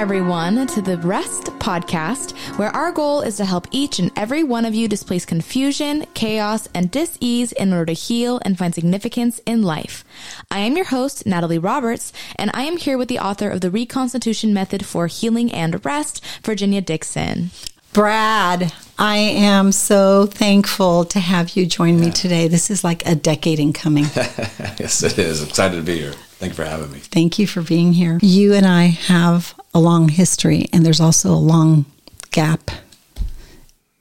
[0.00, 4.64] everyone, to the Rest podcast, where our goal is to help each and every one
[4.64, 9.62] of you displace confusion, chaos, and dis-ease in order to heal and find significance in
[9.62, 10.02] life.
[10.50, 13.70] I am your host, Natalie Roberts, and I am here with the author of the
[13.70, 17.50] Reconstitution Method for Healing and Rest, Virginia Dixon.
[17.92, 22.48] Brad, I am so thankful to have you join me today.
[22.48, 24.04] This is like a decade in coming.
[24.14, 25.42] yes, it is.
[25.42, 26.14] Excited to be here.
[26.40, 26.98] Thank you for having me.
[27.00, 28.18] Thank you for being here.
[28.22, 31.84] You and I have a long history, and there's also a long
[32.32, 32.70] gap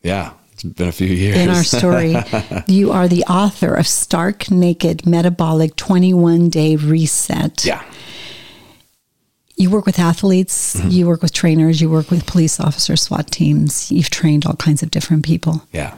[0.04, 1.36] Yeah, it's been a few years.
[1.38, 2.16] in our story.
[2.68, 7.66] you are the author of Stark Naked Metabolic 21 Day Reset.
[7.66, 7.84] yeah,
[9.58, 10.90] You work with athletes, Mm-hmm.
[10.90, 13.92] you work with trainers, you work with police officers, SWAT teams.
[13.92, 15.98] You've trained all kinds of different people yeah,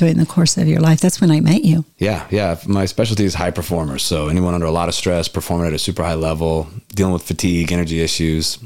[0.00, 0.98] during the course of your life.
[0.98, 1.84] That's when I met you.
[1.98, 2.58] yeah, yeah.
[2.66, 4.02] My specialty is high performers.
[4.02, 7.22] So anyone under a lot of stress, performing at a super high level, dealing with
[7.22, 8.58] fatigue, energy issues,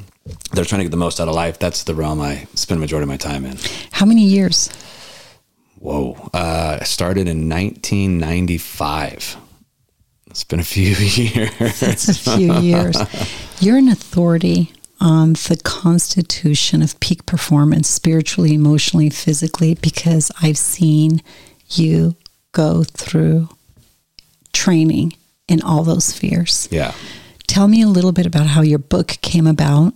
[0.53, 1.59] they're trying to get the most out of life.
[1.59, 3.59] That's the realm I spend the majority of my time in.
[3.91, 4.71] How many years?
[5.81, 6.31] Whoa.
[6.33, 9.37] Uh, I started in 1995.
[10.31, 11.83] It's been a few years.
[11.83, 12.97] It's a few years.
[13.61, 21.23] You're an authority on the constitution of peak performance, spiritually, emotionally, physically, because I've seen
[21.69, 22.17] you
[22.53, 23.49] go through
[24.53, 25.15] training
[25.49, 26.69] in all those spheres.
[26.71, 26.95] yeah.
[27.47, 29.93] Tell me a little bit about how your book came about.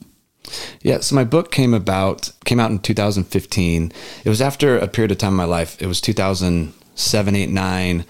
[0.83, 3.93] Yeah, so my book came about came out in 2015.
[4.25, 5.81] It was after a period of time in my life.
[5.81, 8.05] It was 2007, 8, 9.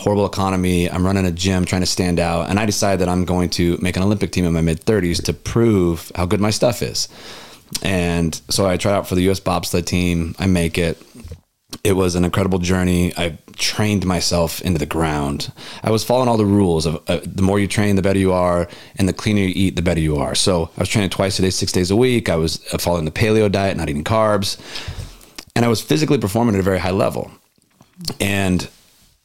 [0.00, 0.90] Horrible economy.
[0.90, 3.76] I'm running a gym trying to stand out, and I decided that I'm going to
[3.82, 7.06] make an Olympic team in my mid 30s to prove how good my stuff is.
[7.82, 9.40] And so I tried out for the U.S.
[9.40, 10.34] bobsled team.
[10.38, 11.00] I make it.
[11.84, 13.12] It was an incredible journey.
[13.18, 15.52] I trained myself into the ground.
[15.82, 18.32] I was following all the rules of uh, the more you train, the better you
[18.32, 20.34] are, and the cleaner you eat, the better you are.
[20.34, 22.30] So I was training twice a day, six days a week.
[22.30, 24.58] I was uh, following the paleo diet, not eating carbs,
[25.54, 27.30] and I was physically performing at a very high level.
[28.18, 28.66] And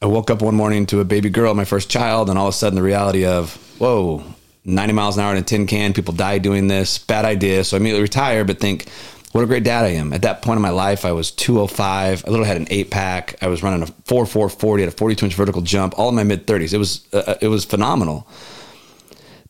[0.02, 2.54] I woke up one morning to a baby girl, my first child, and all of
[2.54, 4.22] a sudden the reality of, whoa,
[4.66, 7.64] 90 miles an hour in a tin can, people die doing this, bad idea.
[7.64, 8.90] So I immediately retire, but think,
[9.32, 10.12] what a great dad I am.
[10.12, 12.24] At that point in my life, I was 205.
[12.26, 13.36] I literally had an eight pack.
[13.42, 16.14] I was running a 4 4 40 at a 42 inch vertical jump, all in
[16.14, 16.74] my mid 30s.
[16.74, 18.28] It was, uh, it was phenomenal.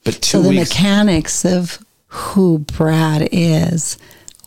[0.04, 3.98] But two So the weeks mechanics of who Brad is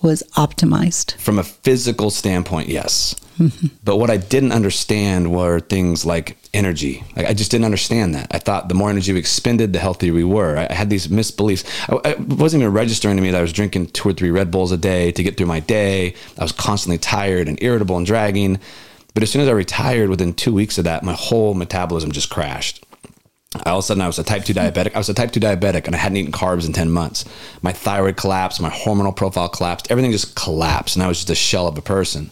[0.02, 1.18] was optimized.
[1.18, 3.16] from a physical standpoint, yes.
[3.38, 3.68] Mm-hmm.
[3.84, 7.04] But what I didn't understand were things like energy.
[7.16, 8.28] Like I just didn't understand that.
[8.32, 10.58] I thought the more energy we expended, the healthier we were.
[10.58, 11.64] I I had these misbeliefs.
[11.90, 14.52] I, it wasn't even registering to me that I was drinking two or three Red
[14.52, 16.16] Bulls a day to get through my day.
[16.38, 18.60] I was constantly tired and irritable and dragging.
[19.14, 22.30] But as soon as I retired, within two weeks of that, my whole metabolism just
[22.30, 22.86] crashed.
[23.66, 24.94] All of a sudden, I was a type 2 diabetic.
[24.94, 27.26] I was a type 2 diabetic and I hadn't eaten carbs in 10 months.
[27.64, 31.36] My thyroid collapsed, my hormonal profile collapsed, everything just collapsed, and I was just a
[31.36, 32.30] shell of a person.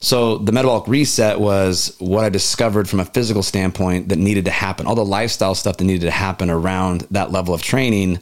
[0.00, 4.50] So, the metabolic reset was what I discovered from a physical standpoint that needed to
[4.50, 4.86] happen.
[4.86, 8.18] All the lifestyle stuff that needed to happen around that level of training.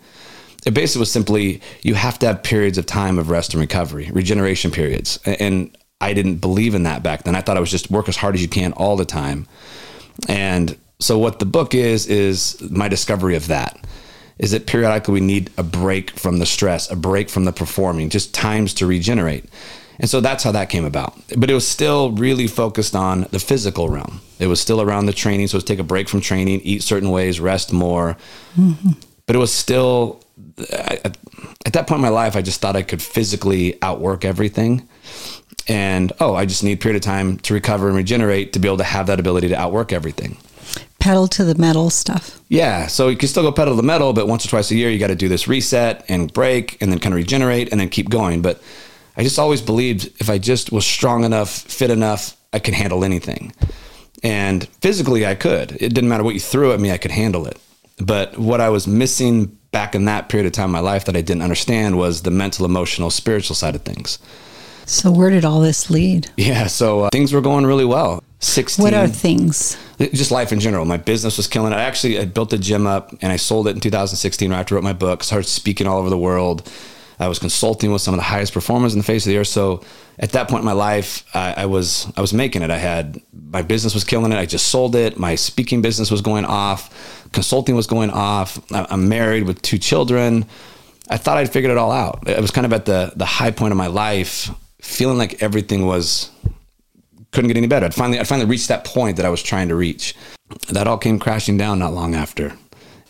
[0.66, 4.10] It basically was simply you have to have periods of time of rest and recovery,
[4.12, 5.20] regeneration periods.
[5.24, 7.34] And I didn't believe in that back then.
[7.34, 9.46] I thought I was just work as hard as you can all the time.
[10.28, 13.78] And so what the book is is my discovery of that.
[14.38, 18.08] Is that periodically we need a break from the stress, a break from the performing,
[18.08, 19.44] just times to regenerate.
[19.98, 21.18] And so that's how that came about.
[21.36, 24.20] But it was still really focused on the physical realm.
[24.38, 25.48] It was still around the training.
[25.48, 28.16] So it take a break from training, eat certain ways, rest more.
[29.26, 30.22] But it was still,
[30.70, 34.88] at that point in my life, I just thought I could physically outwork everything.
[35.66, 38.68] And oh, I just need a period of time to recover and regenerate to be
[38.68, 40.36] able to have that ability to outwork everything.
[41.00, 42.40] Pedal to the metal stuff.
[42.48, 44.74] Yeah, so you can still go pedal to the metal, but once or twice a
[44.74, 47.80] year, you got to do this reset and break and then kind of regenerate and
[47.80, 48.42] then keep going.
[48.42, 48.60] But
[49.16, 53.04] I just always believed if I just was strong enough, fit enough, I could handle
[53.04, 53.52] anything.
[54.22, 55.72] And physically, I could.
[55.72, 57.58] It didn't matter what you threw at me, I could handle it.
[58.00, 61.16] But what I was missing back in that period of time in my life that
[61.16, 64.18] I didn't understand was the mental, emotional, spiritual side of things.
[64.86, 66.30] So where did all this lead?
[66.36, 68.22] Yeah, so uh, things were going really well.
[68.40, 69.76] 16 What are things?
[69.98, 70.84] Uh, just life in general.
[70.84, 71.76] My business was killing it.
[71.76, 74.74] I actually I built a gym up and I sold it in 2016 right after
[74.74, 75.24] I wrote my book.
[75.24, 76.70] Started speaking all over the world.
[77.20, 79.48] I was consulting with some of the highest performers in the face of the earth.
[79.48, 79.82] So
[80.20, 82.70] at that point in my life, I, I was I was making it.
[82.70, 83.20] I had
[83.50, 84.36] my business was killing it.
[84.36, 85.18] I just sold it.
[85.18, 87.28] My speaking business was going off.
[87.32, 88.60] Consulting was going off.
[88.72, 90.46] I- I'm married with two children.
[91.10, 92.28] I thought I'd figured it all out.
[92.28, 94.48] It was kind of at the the high point of my life,
[94.80, 96.30] feeling like everything was
[97.32, 97.86] couldn't get any better.
[97.86, 100.14] I'd finally, I finally reached that point that I was trying to reach.
[100.70, 102.56] That all came crashing down not long after.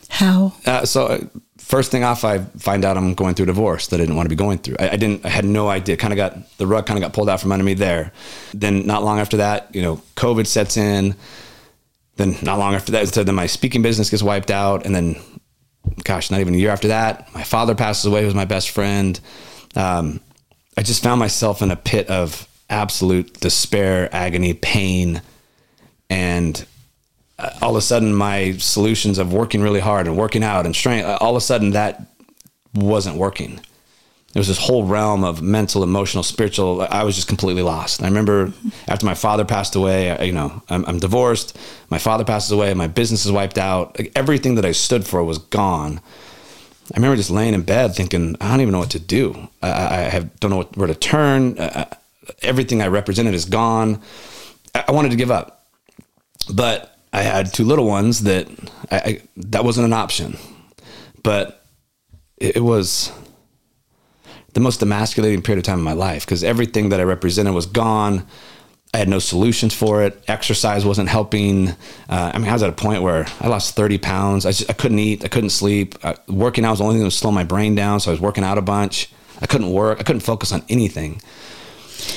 [0.09, 0.55] How?
[0.67, 1.21] Uh, so uh,
[1.59, 4.27] first thing off, I find out I'm going through a divorce that I didn't want
[4.27, 4.77] to be going through.
[4.81, 5.25] I, I didn't.
[5.25, 5.97] I had no idea.
[5.97, 8.13] Kind of got the rug kind of got pulled out from under me there.
[8.55, 11.15] Then not long after that, you know, COVID sets in.
[12.17, 15.15] Then not long after that, so then my speaking business gets wiped out, and then,
[16.03, 18.23] gosh, not even a year after that, my father passes away.
[18.23, 19.21] Who was my best friend.
[19.77, 20.19] Um,
[20.77, 25.23] I just found myself in a pit of absolute despair, agony, pain,
[26.11, 26.67] and
[27.39, 30.75] uh, all of a sudden my solutions of working really hard and working out and
[30.75, 32.03] strength uh, all of a sudden that
[32.75, 33.61] wasn't working.
[34.33, 38.03] There was this whole realm of mental emotional spiritual i was just completely lost.
[38.03, 38.53] I remember
[38.87, 41.57] after my father passed away I, you know I'm, I'm, divorced
[41.91, 45.25] my father passes away my business is wiped out like everything that i stood for
[45.25, 46.01] was gone.
[46.93, 49.49] I remember just laying in bed thinking i don't even know what to do.
[49.63, 51.59] I, I have, don't know what, where to turn.
[51.59, 51.95] Uh, uh
[52.43, 54.01] everything i represented is gone
[54.75, 55.67] I, wanted to give up
[56.53, 58.49] but I had two little ones that
[58.91, 60.37] I, I that wasn't an option,
[61.23, 61.65] but
[62.37, 63.13] it, it was
[64.55, 67.67] the most emasculating period of time in my life because everything that I represented was
[67.67, 68.27] gone.
[68.95, 70.23] I had no solutions for it.
[70.29, 71.71] Exercise wasn't helping.
[72.09, 74.47] Uh, I mean, I was at a point where I lost 30 pounds.
[74.47, 75.27] I, just, I couldn't eat.
[75.27, 75.95] I couldn't sleep.
[76.03, 78.01] Uh, working out was the only thing that was slow my brain down.
[78.01, 79.13] So I was working out a bunch.
[79.43, 80.01] I couldn't work.
[80.01, 81.21] I couldn't focus on anything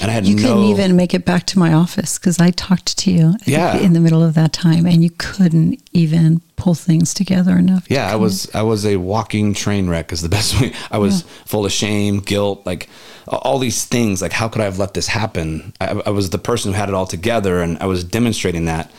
[0.02, 2.52] and I had you no, couldn't even make it back to my office because I
[2.52, 3.78] talked to you yeah.
[3.78, 7.90] in the middle of that time, and you couldn't even pull things together enough.
[7.90, 10.12] Yeah, I was I was a walking train wreck.
[10.12, 10.74] Is the best way.
[10.92, 11.30] I was yeah.
[11.46, 12.90] full of shame, guilt, like
[13.28, 14.22] all these things.
[14.22, 15.74] Like how could I have let this happen?
[15.82, 18.92] I, I was the person who had it all together, and I was demonstrating that.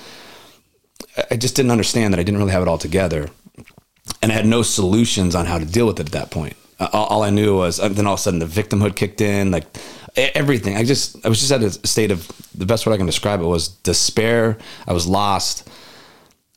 [1.31, 3.29] I just didn't understand that I didn't really have it all together,
[4.20, 6.56] and I had no solutions on how to deal with it at that point.
[6.81, 9.50] All, all I knew was uh, then all of a sudden the victimhood kicked in,
[9.50, 9.67] like
[10.17, 10.76] everything.
[10.76, 13.41] I just I was just at a state of the best word I can describe
[13.41, 14.59] it was despair.
[14.87, 15.69] I was lost.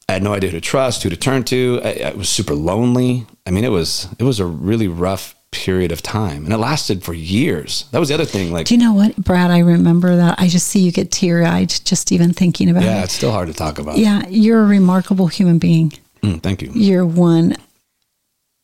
[0.07, 1.81] I had no idea who to trust, who to turn to.
[1.84, 3.25] I, I, was super lonely.
[3.48, 7.04] I mean, it was it was a really rough period of time, and it lasted
[7.04, 7.86] for years.
[7.92, 8.52] That was the other thing.
[8.52, 9.50] Like, do you know what, Brad?
[9.50, 10.40] I remember that.
[10.40, 12.96] I just see you get teary eyed just even thinking about yeah, it.
[12.96, 13.98] Yeah, it's still hard to talk about.
[13.98, 15.94] Yeah, you're a remarkable human being.
[16.22, 16.72] Mm, thank you.
[16.74, 17.56] You're one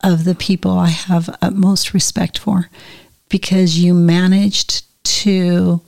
[0.04, 2.68] of the people I have utmost respect for
[3.32, 5.80] because you managed to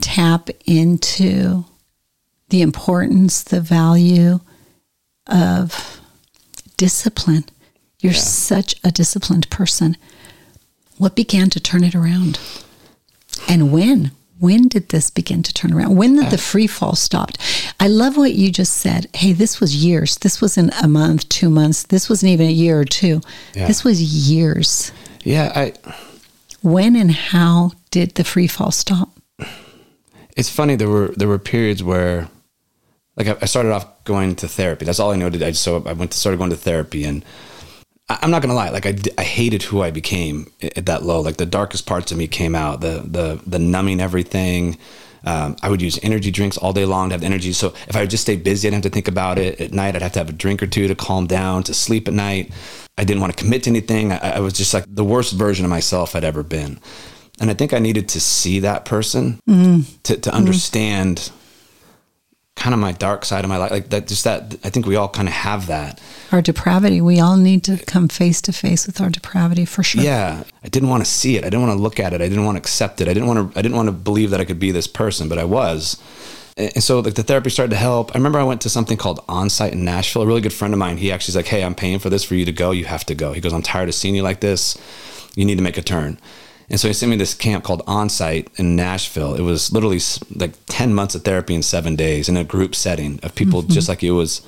[0.00, 1.66] tap into
[2.48, 4.40] the importance, the value
[5.26, 6.00] of
[6.78, 7.44] discipline.
[8.00, 8.18] You're yeah.
[8.18, 9.98] such a disciplined person.
[10.96, 12.40] What began to turn it around?
[13.46, 14.12] And when?
[14.38, 15.96] When did this begin to turn around?
[15.96, 16.48] When did the uh.
[16.50, 17.36] free fall stopped?
[17.80, 19.08] I love what you just said.
[19.14, 20.16] Hey, this was years.
[20.16, 21.82] This wasn't a month, two months.
[21.82, 23.20] This wasn't even a year or two.
[23.54, 23.66] Yeah.
[23.66, 24.90] This was years.
[25.22, 25.74] Yeah, I
[26.62, 29.20] when and how did the free fall stop?
[30.36, 30.76] It's funny.
[30.76, 32.28] There were there were periods where,
[33.16, 34.84] like, I started off going to therapy.
[34.84, 35.26] That's all I know.
[35.26, 37.24] I just so I went to started going to therapy, and
[38.08, 38.70] I'm not gonna lie.
[38.70, 41.20] Like, I, I hated who I became at that low.
[41.20, 42.80] Like, the darkest parts of me came out.
[42.80, 44.78] The the the numbing everything.
[45.24, 47.52] Um, I would use energy drinks all day long to have the energy.
[47.52, 49.60] So if I would just stay busy, I'd have to think about it.
[49.60, 52.08] At night, I'd have to have a drink or two to calm down, to sleep
[52.08, 52.52] at night.
[52.98, 54.12] I didn't want to commit to anything.
[54.12, 56.78] I, I was just like the worst version of myself I'd ever been.
[57.40, 59.80] And I think I needed to see that person mm-hmm.
[60.04, 61.41] to, to understand mm-hmm.
[62.56, 63.70] Kind of my dark side of my life.
[63.70, 66.00] Like that, just that, I think we all kind of have that.
[66.30, 67.00] Our depravity.
[67.00, 70.02] We all need to uh, come face to face with our depravity for sure.
[70.02, 70.44] Yeah.
[70.62, 71.44] I didn't want to see it.
[71.44, 72.20] I didn't want to look at it.
[72.20, 73.08] I didn't want to accept it.
[73.08, 75.28] I didn't want to, I didn't want to believe that I could be this person,
[75.28, 76.00] but I was
[76.56, 78.14] and so like the therapy started to help.
[78.14, 80.22] I remember I went to something called Onsite in Nashville.
[80.22, 82.34] A really good friend of mine, he actually's like, "Hey, I'm paying for this for
[82.34, 82.72] you to go.
[82.72, 84.76] You have to go." He goes, "I'm tired of seeing you like this.
[85.34, 86.18] You need to make a turn."
[86.68, 89.34] And so he sent me this camp called Onsite in Nashville.
[89.34, 90.00] It was literally
[90.34, 93.72] like 10 months of therapy in 7 days in a group setting of people mm-hmm.
[93.72, 94.42] just like it was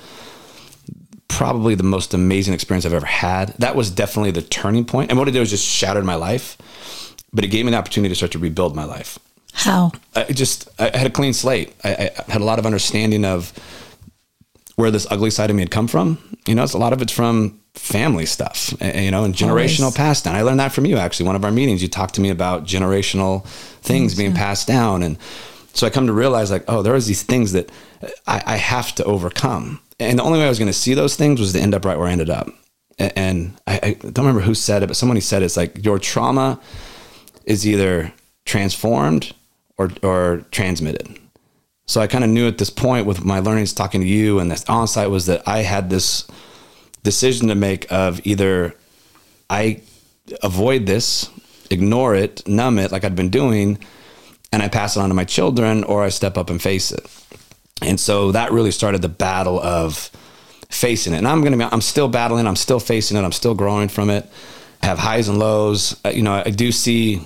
[1.27, 3.49] probably the most amazing experience I've ever had.
[3.59, 5.09] That was definitely the turning point.
[5.09, 6.57] And what it did was just shattered my life,
[7.33, 9.19] but it gave me the opportunity to start to rebuild my life.
[9.53, 9.91] How?
[10.15, 11.73] I just I had a clean slate.
[11.83, 13.53] I, I, had a lot of understanding of
[14.75, 16.17] where this ugly side of me had come from.
[16.45, 19.81] You know, it's a lot of it's from family stuff, eh, you know, and generational
[19.81, 19.95] Always.
[19.97, 20.35] passed down.
[20.35, 21.27] I learned that from you actually.
[21.27, 23.45] One of our meetings, you talked to me about generational
[23.81, 25.17] things being passed down, and
[25.73, 27.69] so I come to realize like, oh, there are these things that
[28.27, 31.15] I, I have to overcome, and the only way I was going to see those
[31.15, 32.49] things was to end up right where I ended up.
[32.97, 36.61] And I, I don't remember who said it, but somebody said it's like your trauma
[37.43, 38.13] is either
[38.45, 39.33] transformed
[39.77, 41.19] or, or transmitted.
[41.87, 44.49] So I kind of knew at this point with my learnings talking to you and
[44.49, 46.27] this Onsite was that I had this
[47.05, 48.75] decision to make of either
[49.49, 49.81] I
[50.43, 51.29] avoid this,
[51.69, 53.79] ignore it, numb it like I'd been doing,
[54.51, 57.05] and I pass it on to my children, or I step up and face it.
[57.81, 60.09] And so that really started the battle of
[60.69, 61.17] facing it.
[61.17, 62.47] And I'm going to be, I'm still battling.
[62.47, 63.21] I'm still facing it.
[63.21, 64.29] I'm still growing from it.
[64.81, 65.99] I have highs and lows.
[66.05, 67.21] Uh, you know, I do see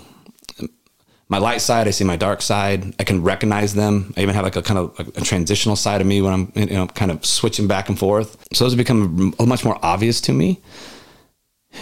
[1.30, 1.88] my light side.
[1.88, 2.96] I see my dark side.
[3.00, 4.14] I can recognize them.
[4.18, 6.66] I even have like a kind of a, transitional side of me when I'm, you
[6.66, 8.36] know, kind of switching back and forth.
[8.52, 10.60] So those have become much more obvious to me.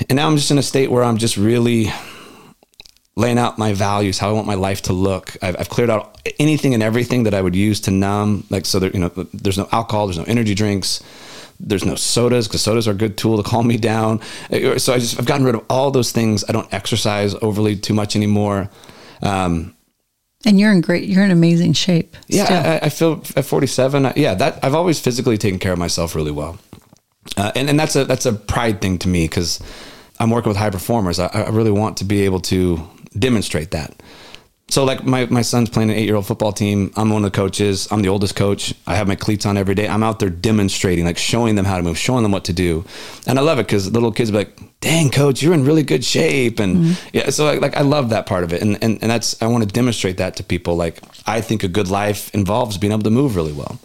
[0.10, 1.92] And now I'm just in a state where I'm just really
[3.16, 5.36] laying out my values, how I want my life to look.
[5.42, 8.46] I've, I've, cleared out anything and everything that I would use to numb.
[8.51, 11.01] Like, so there, you know, there's no alcohol, there's no energy drinks,
[11.60, 14.22] there's no sodas because sodas are a good tool to calm me down.
[14.77, 16.44] So I just, I've gotten rid of all those things.
[16.48, 18.70] I don't exercise overly too much anymore.
[19.22, 19.76] Um,
[20.46, 22.16] and you're in great, you're in amazing shape.
[22.28, 22.80] Yeah.
[22.82, 24.14] I, I, feel at 47.
[24.16, 24.36] Yeah.
[24.36, 26.58] That I've always physically taken care of myself really well.
[27.36, 29.60] Uh, and, and that's a, that's a pride thing to me because
[30.20, 31.20] I'm working with high performers.
[31.20, 32.82] I, I really want to be able to
[33.18, 34.02] demonstrate that.
[34.70, 36.92] So like my, my son's playing an eight year old football team.
[36.98, 37.88] I'm one of the coaches.
[37.90, 38.74] I'm the oldest coach.
[38.86, 39.88] I have my cleats on every day.
[39.88, 42.84] I'm out there demonstrating, like showing them how to move, showing them what to do.
[43.26, 46.04] And I love it because little kids be like, dang coach, you're in really good
[46.04, 46.60] shape.
[46.60, 47.10] And mm-hmm.
[47.14, 48.62] yeah, so like, like, I love that part of it.
[48.62, 50.76] And, and, and that's, I want to demonstrate that to people.
[50.76, 53.80] Like I think a good life involves being able to move really well.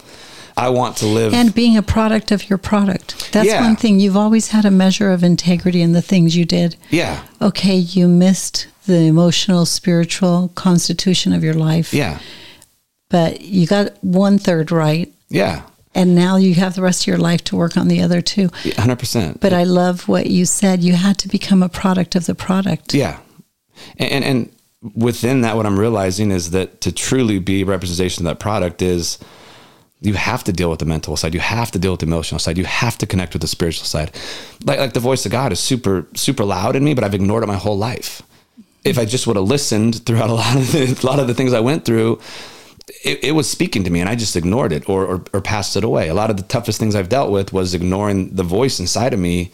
[0.57, 1.33] I want to live.
[1.35, 3.33] And being a product of your product.
[3.33, 3.61] That's yeah.
[3.61, 4.01] one thing.
[4.01, 6.77] You've always had a measure of integrity in the things you did.
[6.91, 7.25] Yeah.
[7.41, 11.95] Okay, you missed the emotional, spiritual constitution of your life.
[11.95, 12.19] Yeah.
[13.09, 15.13] But you got one third right.
[15.29, 15.63] Yeah.
[15.95, 18.49] And now you have the rest of your life to work on the other two.
[18.49, 19.41] 100%.
[19.41, 20.83] But I love what you said.
[20.83, 22.95] You had to become a product of the product.
[22.95, 23.19] Yeah.
[23.99, 24.53] And, and
[24.95, 28.81] within that, what I'm realizing is that to truly be a representation of that product
[28.81, 29.19] is
[30.03, 31.33] you have to deal with the mental side.
[31.33, 32.59] You have to deal with the emotional side.
[32.59, 34.11] You have to connect with the spiritual side.
[34.65, 37.45] Like, like the voice of God is super, super loud in me, but I've ignored
[37.45, 38.23] it my whole life
[38.85, 41.35] if I just would have listened throughout a lot of the, a lot of the
[41.35, 42.21] things I went through,
[43.05, 45.77] it, it was speaking to me and I just ignored it or, or, or passed
[45.77, 46.09] it away.
[46.09, 49.21] A lot of the toughest things I've dealt with was ignoring the voice inside of
[49.21, 49.53] me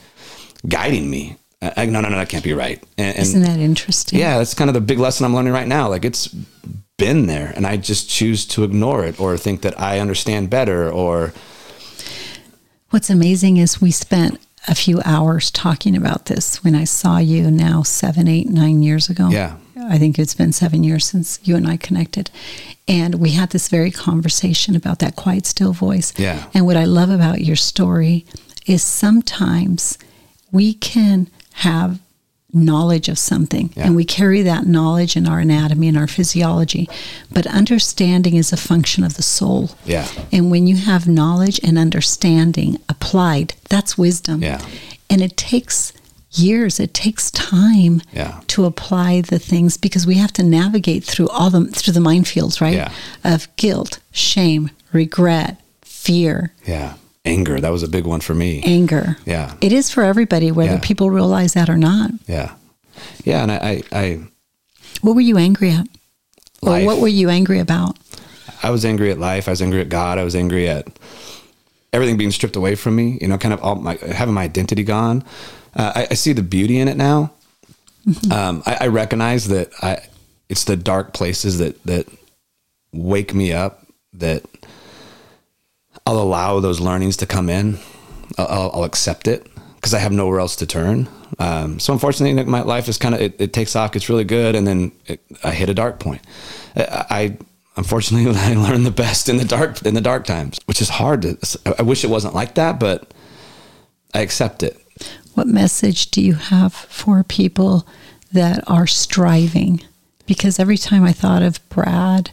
[0.67, 1.37] guiding me.
[1.61, 2.83] I, no, no, no, that can't be right.
[2.97, 4.19] And, and Isn't that interesting?
[4.19, 5.89] Yeah, that's kind of the big lesson I'm learning right now.
[5.89, 6.35] Like it's
[6.99, 10.91] been there and I just choose to ignore it or think that I understand better
[10.91, 11.33] or.
[12.91, 17.51] What's amazing is we spent a few hours talking about this when I saw you
[17.51, 19.31] now seven, eight, nine years ago.
[19.31, 19.57] Yeah.
[19.77, 22.31] I think it's been seven years since you and I connected.
[22.87, 26.13] And we had this very conversation about that quiet, still voice.
[26.19, 26.47] Yeah.
[26.53, 28.27] And what I love about your story
[28.67, 29.99] is sometimes
[30.51, 32.01] we can have
[32.53, 33.71] knowledge of something.
[33.77, 33.87] Yeah.
[33.87, 36.89] and we carry that knowledge in our anatomy and our physiology.
[37.31, 39.71] But understanding is a function of the soul.
[39.85, 40.09] Yeah.
[40.33, 44.43] And when you have knowledge and understanding applied that's wisdom.
[44.43, 44.65] Yeah.
[45.11, 45.93] And it takes
[46.33, 48.41] years it takes time yeah.
[48.47, 52.61] to apply the things because we have to navigate through all the through the minefields
[52.61, 52.75] right?
[52.75, 52.93] Yeah.
[53.25, 56.53] of guilt shame regret fear.
[56.67, 56.95] Yeah
[57.29, 57.61] anger.
[57.61, 58.63] That was a big one for me.
[58.65, 59.17] Anger.
[59.25, 59.55] Yeah.
[59.61, 60.81] It is for everybody, whether yeah.
[60.83, 62.11] people realize that or not.
[62.27, 62.55] Yeah.
[63.25, 63.43] Yeah.
[63.43, 64.21] And I, I, I
[65.03, 65.87] what were you angry at?
[66.63, 66.83] Life.
[66.83, 67.99] Or what were you angry about?
[68.63, 69.47] I was angry at life.
[69.47, 70.19] I was angry at God.
[70.19, 70.89] I was angry at
[71.93, 74.83] everything being stripped away from me, you know, kind of all my, having my identity
[74.83, 75.25] gone.
[75.75, 77.33] Uh, I, I, see the beauty in it now.
[78.07, 78.33] Mm-hmm.
[78.33, 80.01] Um, I, I recognize that I,
[80.49, 82.07] it's the dark places that, that
[82.93, 84.45] wake me up that
[86.09, 87.79] I'll allow those learnings to come in.
[88.39, 91.07] I'll, I'll accept it because I have nowhere else to turn.
[91.39, 94.55] Um, so unfortunately, my life is kind of it, it, takes off, it's really good,
[94.57, 96.23] and then it, I hit a dark point.
[96.75, 97.39] I, I
[97.77, 101.21] unfortunately I learned the best in the dark in the dark times, which is hard
[101.23, 101.37] to.
[101.79, 103.13] I wish it wasn't like that, but
[104.15, 104.83] I accept it.
[105.35, 107.87] What message do you have for people
[108.33, 109.83] that are striving?
[110.25, 112.31] Because every time I thought of Brad,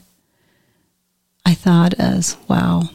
[1.45, 2.89] I thought as wow,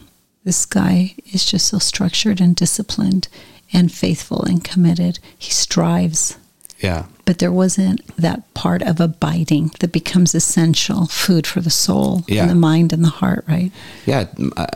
[0.45, 3.29] this guy is just so structured and disciplined
[3.73, 5.19] and faithful and committed.
[5.39, 6.39] He strives.
[6.79, 7.07] Yeah.
[7.27, 12.43] But there wasn't that part of abiding that becomes essential food for the soul yeah.
[12.43, 13.71] and the mind and the heart, right?
[14.07, 14.27] Yeah.
[14.57, 14.67] Uh,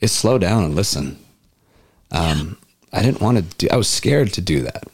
[0.00, 1.18] it's slow down and listen.
[2.10, 2.58] Um,
[2.92, 2.98] yeah.
[2.98, 4.84] I didn't want to do, I was scared to do that.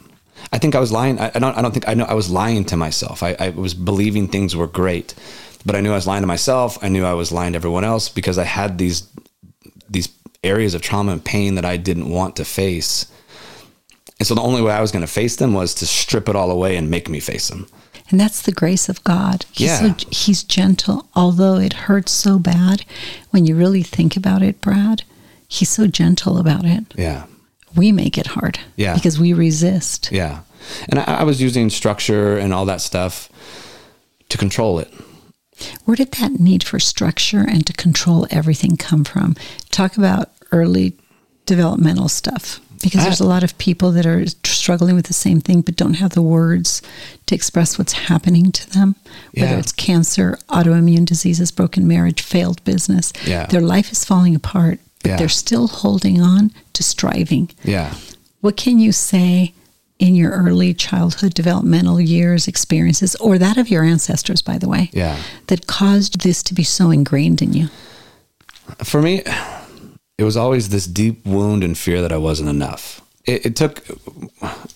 [0.53, 1.21] I think I was lying.
[1.21, 3.23] I, I don't, I don't think I know I was lying to myself.
[3.23, 5.15] I, I was believing things were great,
[5.65, 6.83] but I knew I was lying to myself.
[6.83, 9.07] I knew I was lying to everyone else because I had these
[9.91, 10.09] these
[10.43, 13.07] areas of trauma and pain that I didn't want to face.
[14.19, 16.37] And so the only way I was going to face them was to strip it
[16.37, 17.67] all away and make me face them.
[18.11, 19.47] And that's the grace of God.
[19.53, 19.95] He's yeah.
[19.95, 22.85] So, he's gentle, although it hurts so bad.
[23.31, 25.05] When you really think about it, Brad,
[25.49, 26.85] he's so gentle about it.
[26.97, 27.27] Yeah.
[27.77, 28.59] We make it hard.
[28.77, 28.95] Yeah.
[28.95, 30.11] Because we resist.
[30.11, 30.41] Yeah.
[30.89, 33.31] And I, I was using structure and all that stuff
[34.29, 34.93] to control it.
[35.85, 39.37] Where did that need for structure and to control everything come from?
[39.71, 40.97] Talk about early
[41.47, 45.61] developmental stuff because there's a lot of people that are struggling with the same thing
[45.63, 46.81] but don't have the words
[47.27, 48.95] to express what's happening to them
[49.35, 49.59] whether Yeah.
[49.59, 53.47] it's cancer autoimmune diseases broken marriage failed business Yeah.
[53.47, 55.17] their life is falling apart but Yeah.
[55.17, 57.95] they're still holding on to striving Yeah.
[58.41, 59.53] what can you say
[60.01, 64.91] in your early childhood developmental years experiences or that of your ancestors by the way
[64.93, 65.17] Yeah.
[65.47, 67.69] that caused this to be so ingrained in you
[68.93, 69.23] For me,
[70.17, 73.01] it was always this deep wound and fear that I wasn't enough.
[73.27, 73.75] It, it took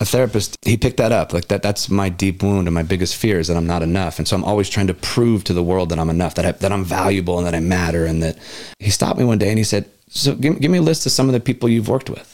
[0.01, 0.59] a therapist.
[0.63, 1.33] He picked that up.
[1.33, 1.63] Like that.
[1.63, 4.19] That's my deep wound and my biggest fear is that I'm not enough.
[4.19, 6.53] And so I'm always trying to prove to the world that I'm enough, that I,
[6.53, 8.05] that I'm valuable, and that I matter.
[8.05, 8.37] And that
[8.79, 11.13] he stopped me one day and he said, "So give, give me a list of
[11.13, 12.34] some of the people you've worked with."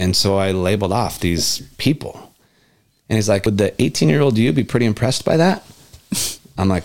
[0.00, 2.32] And so I labeled off these people.
[3.10, 5.62] And he's like, "Would the 18 year old you be pretty impressed by that?"
[6.58, 6.84] I'm like,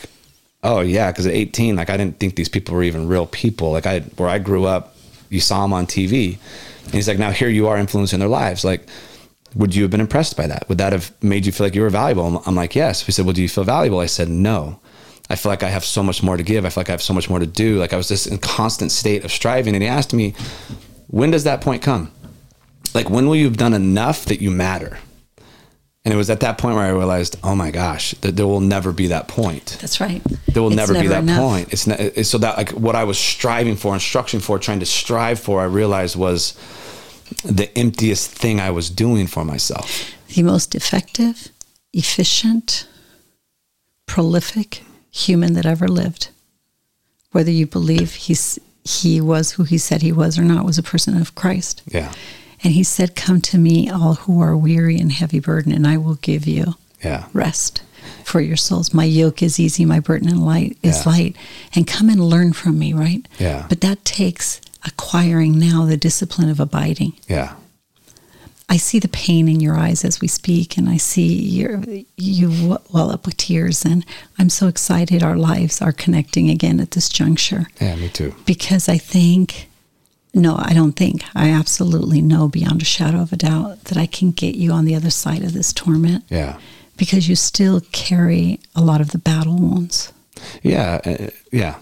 [0.63, 3.71] "Oh yeah," because at 18, like I didn't think these people were even real people.
[3.71, 4.97] Like I, where I grew up,
[5.29, 6.37] you saw them on TV.
[6.83, 8.65] And he's like, "Now here you are influencing their lives.
[8.65, 8.85] Like,
[9.55, 10.67] would you have been impressed by that?
[10.67, 13.13] Would that have made you feel like you were valuable?" I'm, I'm like, "Yes." He
[13.13, 14.81] said, "Well, do you feel valuable?" I said, "No."
[15.29, 16.65] I feel like I have so much more to give.
[16.65, 17.79] I feel like I have so much more to do.
[17.79, 19.73] Like I was just in constant state of striving.
[19.73, 20.35] And he asked me,
[21.07, 22.11] "When does that point come?"
[22.95, 24.97] Like when will you have done enough that you matter
[26.03, 28.59] and it was at that point where i realized oh my gosh that there will
[28.61, 31.39] never be that point that's right there will It's never, be that enough.
[31.39, 34.79] point it's, not, it's so that like what i was striving for instruction for trying
[34.79, 36.53] to strive for i realized was
[37.43, 41.49] the emptiest thing i was doing for myself the most effective,
[41.93, 42.87] efficient,
[44.05, 46.29] prolific human that ever lived.
[47.31, 50.83] Whether you believe he's he was who he said he was or not, was a
[50.83, 51.81] person of Christ.
[51.87, 52.11] yeah
[52.65, 55.97] And he said, Come to me, all who are weary and heavy burden, and I
[55.97, 57.83] will give you yeah rest
[58.23, 58.93] for your souls.
[58.93, 61.11] My yoke is easy, my burden and light is Yeah.
[61.11, 61.35] light.
[61.75, 63.25] And come and learn from me, right?
[63.39, 63.65] Yeah.
[63.69, 67.13] But that takes acquiring now the discipline of abiding.
[67.29, 67.53] yeah
[68.67, 71.27] I see the pain in your eyes as we speak, and I see
[71.59, 71.83] your,
[72.17, 73.85] you well up with tears.
[73.85, 74.03] And
[74.39, 78.89] I'm so excited our lives are connecting again at this juncture yeah me too because
[78.89, 79.69] I think,
[80.35, 84.05] no, I don't think, I absolutely know beyond a shadow of a doubt that I
[84.05, 86.57] can get you on the other side of this torment yeah
[86.97, 90.13] because you still carry a lot of the battle wounds.
[90.63, 91.75] Yeah, uh, yeah.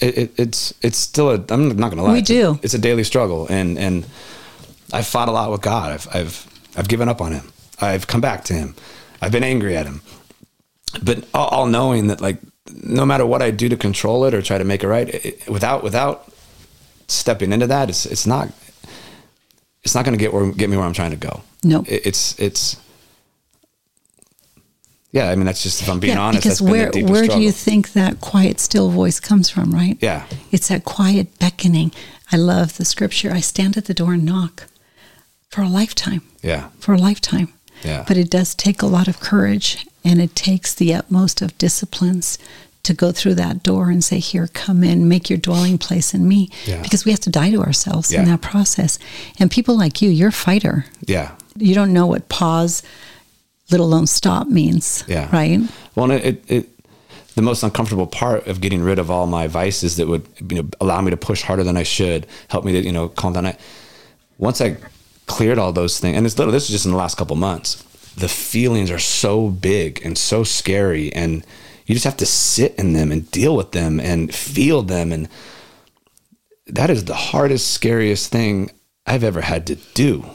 [0.00, 1.44] It, it, it's it's still a.
[1.50, 2.12] I'm not gonna lie.
[2.12, 2.58] We it's a- do.
[2.62, 4.06] it's a daily struggle, and and
[4.92, 5.92] I've fought a lot with God.
[5.92, 7.52] I've I've I've given up on Him.
[7.80, 8.74] I've come back to Him.
[9.20, 10.00] I've been angry at Him,
[11.02, 12.38] but all, all knowing that like
[12.82, 15.48] no matter what I do to control it or try to make it right, it,
[15.48, 16.32] without without
[17.08, 18.50] stepping into that, it's it's not
[19.82, 21.42] it's not going to get where get me where I'm trying to go.
[21.64, 21.84] No.
[21.86, 22.76] It, it's it's.
[25.10, 26.42] Yeah, I mean that's just if I'm being yeah, honest.
[26.42, 29.72] because where where do you think that quiet, still voice comes from?
[29.72, 29.96] Right?
[30.00, 30.26] Yeah.
[30.52, 31.92] it's that quiet beckoning.
[32.30, 33.32] I love the scripture.
[33.32, 34.66] I stand at the door and knock
[35.48, 36.20] for a lifetime.
[36.42, 36.68] Yeah.
[36.78, 37.54] For a lifetime.
[37.82, 38.04] Yeah.
[38.06, 42.38] But it does take a lot of courage, and it takes the utmost of disciplines
[42.88, 46.26] to go through that door and say, "Here, come in, make your dwelling place in
[46.26, 46.82] me," Yeah.
[46.82, 48.98] because we have to die to ourselves in that process.
[49.38, 50.84] And people like you, you're a fighter.
[51.06, 51.30] Yeah.
[51.56, 52.82] You don't know what pause,
[53.70, 55.04] let alone stop means.
[55.06, 55.28] Yeah.
[55.32, 55.60] Right.
[55.94, 56.68] Well, it, it, it
[57.34, 60.68] the most uncomfortable part of getting rid of all my vices that would you know
[60.80, 63.46] allow me to push harder than I should, help me to you know calm down.
[63.46, 63.56] I,
[64.38, 64.76] once I
[65.26, 66.52] cleared all those things, and it's little.
[66.52, 67.84] This is just in the last couple months.
[68.16, 71.44] The feelings are so big and so scary, and
[71.88, 75.26] you just have to sit in them and deal with them and feel them, and
[76.66, 78.70] that is the hardest, scariest thing
[79.06, 80.26] I've ever had to do.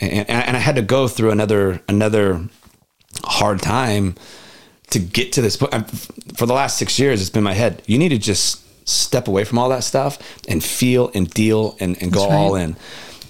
[0.00, 2.48] And, and, I had to go through another another
[3.24, 4.14] hard time
[4.90, 5.90] to get to this point.
[6.34, 7.82] For the last six years, it's been my head.
[7.86, 12.02] You need to just step away from all that stuff and feel and deal and,
[12.02, 12.34] and go right.
[12.34, 12.74] all in.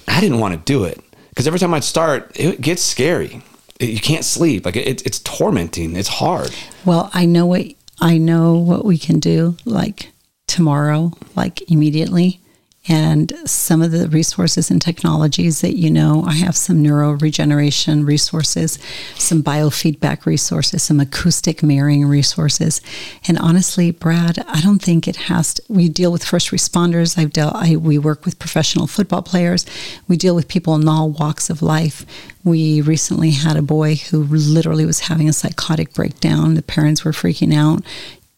[0.06, 3.42] I didn't want to do it because every time I'd start, it gets scary.
[3.82, 4.64] You can't sleep.
[4.64, 5.96] Like it, it's tormenting.
[5.96, 6.54] It's hard.
[6.84, 7.62] Well, I know what
[8.00, 10.10] I know what we can do like
[10.46, 12.40] tomorrow, like immediately.
[12.88, 18.04] And some of the resources and technologies that you know, I have some neuro regeneration
[18.04, 18.76] resources,
[19.14, 22.80] some biofeedback resources, some acoustic mirroring resources.
[23.28, 27.16] And honestly, Brad, I don't think it has to, we deal with first responders.
[27.16, 29.64] I've dealt, I, we work with professional football players.
[30.08, 32.04] We deal with people in all walks of life.
[32.42, 36.54] We recently had a boy who literally was having a psychotic breakdown.
[36.54, 37.84] The parents were freaking out,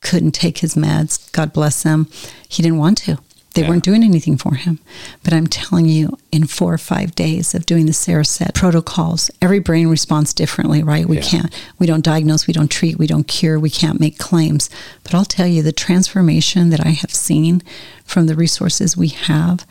[0.03, 1.33] couldn't take his meds.
[1.33, 2.09] God bless them.
[2.47, 3.19] He didn't want to.
[3.55, 3.69] They Yeah.
[3.71, 4.79] weren't doing anything for him.
[5.23, 9.61] But I'm telling you, in four or five days of doing the Saracet protocols, every
[9.61, 11.09] brain responds differently, right?
[11.09, 11.23] We Yeah.
[11.23, 14.69] can't, we don't diagnose, we don't treat, we don't cure, we can't make claims.
[15.05, 17.63] But I'll tell you, the transformation that I have seen
[18.05, 19.65] from the resources we have,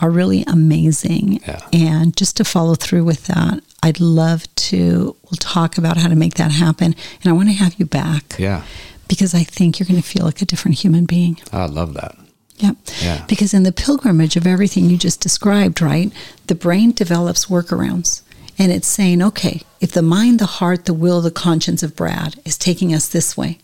[0.00, 1.40] are really amazing.
[1.46, 1.60] Yeah.
[1.74, 6.16] And just to follow through with that, I'd love to we'll talk about how to
[6.16, 6.94] make that happen.
[7.22, 8.34] And I want to have you back.
[8.38, 8.62] Yeah.
[9.08, 11.38] Because I think you're going to feel like a different human being.
[11.52, 12.16] I love that.
[12.60, 12.76] Yep.
[13.02, 13.24] Yeah.
[13.28, 16.12] Because in the pilgrimage of everything you just described, right,
[16.46, 18.22] the brain develops workarounds.
[18.58, 22.38] And it's saying, okay, if the mind, the heart, the will, the conscience of Brad
[22.44, 23.58] is taking us this way,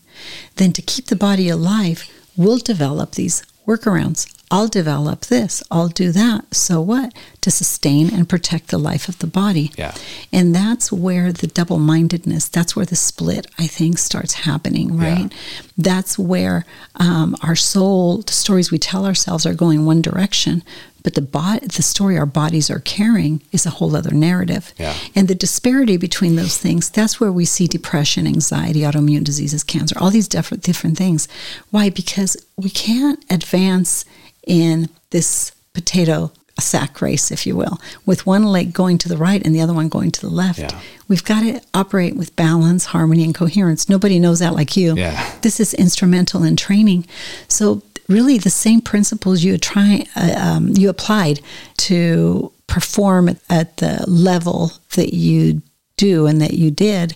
[0.55, 4.33] then to keep the body alive, we'll develop these workarounds.
[4.49, 6.55] I'll develop this, I'll do that.
[6.55, 7.13] So what?
[7.41, 9.71] To sustain and protect the life of the body.
[9.77, 9.93] Yeah.
[10.31, 15.33] And that's where the double mindedness, that's where the split, I think, starts happening, right?
[15.77, 20.63] That's where um, our soul, the stories we tell ourselves are going one direction,
[21.03, 24.73] but the body, the story our bodies are carrying is a whole other narrative.
[24.77, 24.93] Yeah.
[25.15, 29.95] And the disparity between those things, that's where we see depression, anxiety, autoimmune diseases, cancer,
[29.99, 31.29] all these different different things.
[31.71, 31.89] Why?
[31.89, 34.03] Because we can't advance
[34.47, 39.45] in this potato sack race, if you will, with one leg going to the right
[39.45, 40.59] and the other one going to the left.
[40.59, 40.79] Yeah.
[41.07, 43.87] We've got to operate with balance, harmony, and coherence.
[43.87, 44.95] Nobody knows that like you.
[44.95, 45.35] Yeah.
[45.41, 47.05] This is instrumental in training.
[47.47, 51.41] So really, the same principles you try uh, um, you applied
[51.77, 55.61] to perform at the level that you
[55.95, 57.15] do and that you did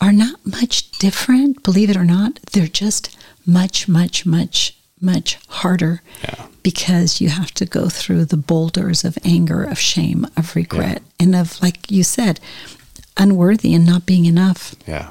[0.00, 1.62] are not much different.
[1.62, 6.46] Believe it or not, they're just much, much, much, much harder Yeah.
[6.62, 11.34] because you have to go through the boulders of anger, of shame, of regret, and
[11.34, 12.40] of, like you said,
[13.16, 14.74] unworthy and not being enough.
[14.86, 15.10] Yeah.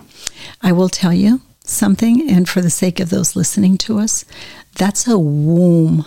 [0.62, 4.26] I will tell you something, and for the sake of those listening to us,
[4.76, 6.06] that's a womb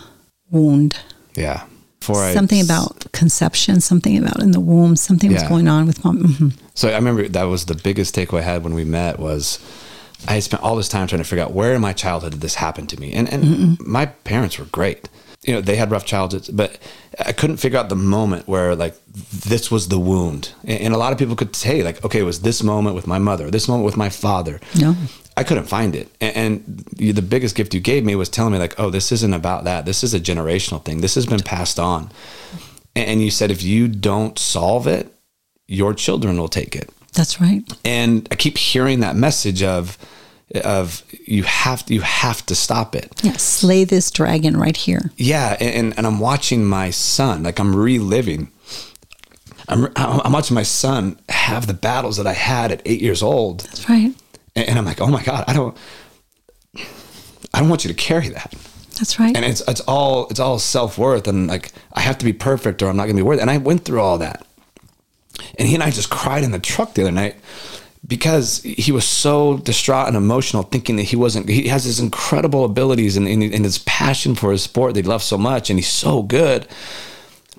[0.51, 0.95] wound.
[1.35, 1.63] Yeah.
[1.99, 6.03] Before I- something about conception, something about in the womb, something was going on with
[6.05, 6.17] mom.
[6.23, 6.53] Mhm.
[6.75, 9.59] So I remember that was the biggest takeaway I had when we met was
[10.27, 12.41] I had spent all this time trying to figure out where in my childhood did
[12.41, 13.13] this happen to me.
[13.13, 15.09] And and my parents were great.
[15.43, 16.79] You know, they had rough childhoods, but
[17.19, 20.53] I couldn't figure out the moment where like this was the wound.
[20.63, 23.07] And, and a lot of people could say like, okay, it was this moment with
[23.07, 24.59] my mother, this moment with my father.
[24.77, 24.95] No.
[25.37, 26.09] I couldn't find it.
[26.19, 29.33] And, and the biggest gift you gave me was telling me like, oh, this isn't
[29.33, 29.85] about that.
[29.85, 31.01] This is a generational thing.
[31.01, 32.09] This has been passed on.
[32.95, 35.13] And, and you said if you don't solve it,
[35.67, 37.63] your children will take it That's right.
[37.83, 39.97] and I keep hearing that message of
[40.63, 43.11] of you have you have to stop it.
[43.23, 45.11] Yeah, slay this dragon right here.
[45.17, 48.51] Yeah, and and I'm watching my son like I'm reliving.
[49.67, 53.61] I'm I'm watching my son have the battles that I had at eight years old,
[53.61, 54.13] That's right.
[54.55, 55.75] and, I'm like, oh my god, I don't.
[57.53, 58.53] I don't want you to carry that.
[58.97, 59.35] That's right.
[59.35, 62.81] And it's it's all it's all self worth and like I have to be perfect
[62.81, 63.41] or I'm not gonna be worthy.
[63.41, 64.46] And I went through all that.
[65.57, 67.35] And he and I just cried in the truck the other night
[68.05, 71.49] because he was so distraught and emotional, thinking that he wasn't.
[71.49, 75.09] He has his incredible abilities and, and, and his passion for his sport that he
[75.09, 76.67] loves so much, and he's so good.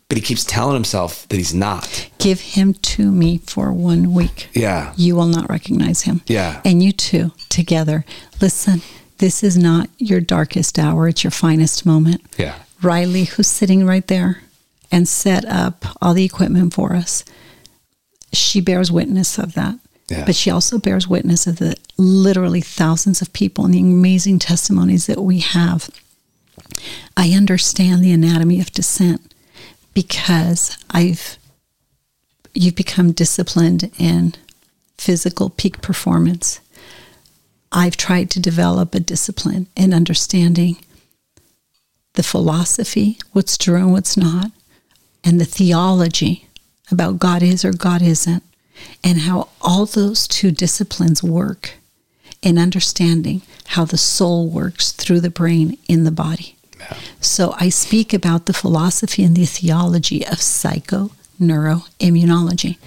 [0.08, 2.08] But he keeps telling himself that he's not.
[2.18, 4.48] Give him to me for one week.
[4.54, 4.94] Yeah.
[4.96, 6.22] You will not recognize him.
[6.26, 6.62] Yeah.
[6.64, 8.06] And you two together.
[8.40, 8.80] Listen,
[9.18, 12.22] this is not your darkest hour, it's your finest moment.
[12.38, 12.54] Yeah.
[12.80, 14.40] Riley, who's sitting right there
[14.90, 17.22] and set up all the equipment for us,
[18.32, 19.78] she bears witness of that.
[20.08, 20.24] Yeah.
[20.24, 25.06] But she also bears witness of the literally thousands of people and the amazing testimonies
[25.06, 25.90] that we have.
[27.16, 29.34] I understand the anatomy of dissent
[29.92, 31.36] because I've
[32.54, 34.34] you've become disciplined in
[34.96, 36.60] physical peak performance.
[37.70, 40.78] I've tried to develop a discipline in understanding
[42.14, 44.50] the philosophy, what's true and what's not,
[45.22, 46.47] and the theology
[46.90, 48.42] about God is or God isn't,
[49.04, 51.74] and how all those two disciplines work
[52.42, 56.54] in understanding how the soul works through the brain in the body.
[57.20, 62.78] So I speak about the philosophy and the theology of psycho neuroimmunology.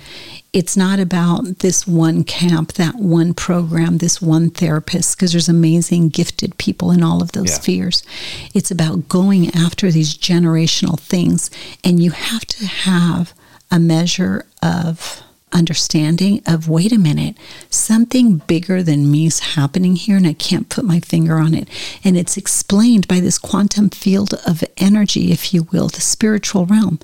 [0.53, 6.09] It's not about this one camp, that one program, this one therapist, because there's amazing,
[6.09, 7.59] gifted people in all of those Yeah.
[7.59, 8.03] spheres.
[8.53, 11.49] It's about going after these generational things,
[11.83, 13.33] and you have to have
[13.71, 17.35] a measure of understanding of wait a minute
[17.69, 21.67] something bigger than me is happening here and i can't put my finger on it
[22.05, 26.99] and it's explained by this quantum field of energy if you will the spiritual realm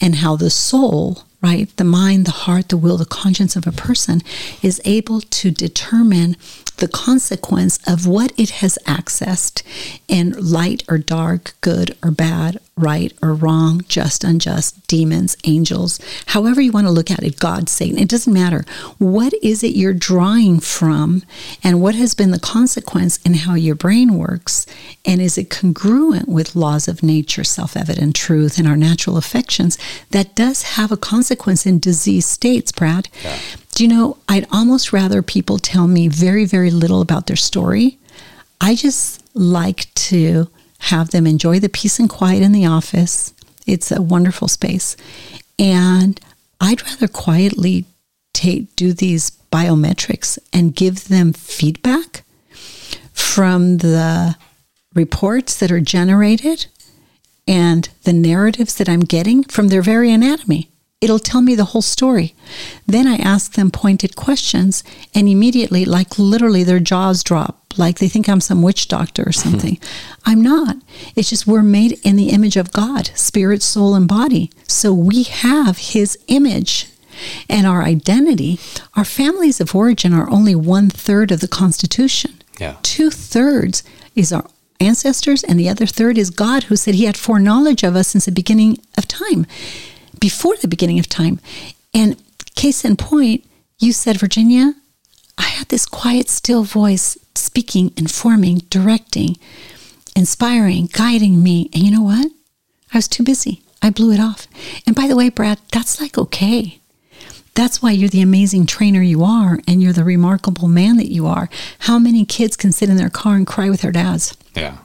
[0.00, 1.74] and how the soul right?
[1.76, 4.22] The mind, the heart, the will, the conscience of a person
[4.62, 6.36] is able to determine
[6.78, 9.62] the consequence of what it has accessed
[10.08, 16.60] in light or dark, good or bad, right or wrong, just, unjust, demons, angels, however
[16.60, 18.64] you want to look at it, God, Satan, it doesn't matter.
[18.98, 21.22] What is it you're drawing from
[21.62, 24.66] and what has been the consequence in how your brain works?
[25.04, 29.78] And is it congruent with laws of nature, self evident truth, and our natural affections?
[30.10, 33.08] That does have a consequence in disease states, Brad.
[33.22, 33.38] Yeah.
[33.78, 37.96] Do you know, I'd almost rather people tell me very, very little about their story.
[38.60, 43.32] I just like to have them enjoy the peace and quiet in the office.
[43.68, 44.96] It's a wonderful space.
[45.60, 46.18] And
[46.60, 47.84] I'd rather quietly
[48.32, 52.24] take, do these biometrics and give them feedback
[53.12, 54.34] from the
[54.92, 56.66] reports that are generated
[57.46, 60.68] and the narratives that I'm getting from their very anatomy.
[61.00, 62.34] It'll tell me the whole story.
[62.84, 64.82] Then I ask them pointed questions,
[65.14, 69.30] and immediately, like literally, their jaws drop, like they think I'm some witch doctor or
[69.32, 69.76] something.
[69.76, 70.30] Hmm.
[70.30, 70.76] I'm not.
[71.14, 74.50] It's just we're made in the image of God, spirit, soul, and body.
[74.66, 76.88] So we have His image.
[77.48, 78.60] And our identity,
[78.94, 82.34] our families of origin are only one third of the Constitution.
[82.60, 82.76] Yeah.
[82.82, 83.82] Two thirds
[84.16, 84.48] is our
[84.80, 88.24] ancestors, and the other third is God, who said He had foreknowledge of us since
[88.24, 89.46] the beginning of time
[90.20, 91.40] before the beginning of time.
[91.94, 92.22] And
[92.54, 93.44] case in point,
[93.78, 94.74] you said, Virginia,
[95.36, 99.36] I had this quiet, still voice speaking, informing, directing,
[100.16, 101.70] inspiring, guiding me.
[101.72, 102.30] And you know what?
[102.92, 103.62] I was too busy.
[103.80, 104.48] I blew it off.
[104.86, 106.80] And by the way, Brad, that's like okay.
[107.54, 111.26] That's why you're the amazing trainer you are and you're the remarkable man that you
[111.26, 111.48] are.
[111.80, 114.36] How many kids can sit in their car and cry with their dads?
[114.54, 114.78] Yeah.